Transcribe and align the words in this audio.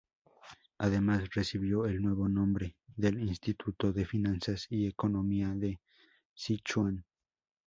Además, 0.79 1.29
recibió 1.35 1.85
el 1.85 2.01
nuevo 2.01 2.27
nombre 2.27 2.75
de 2.95 3.09
Instituto 3.09 3.93
de 3.93 4.03
Finanzas 4.03 4.65
y 4.71 4.87
Economía 4.87 5.49
de 5.49 5.79
Sichuan. 6.33 7.05